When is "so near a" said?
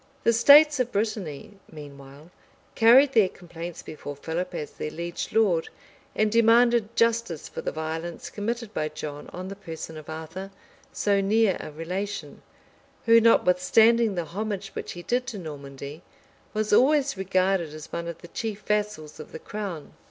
10.91-11.71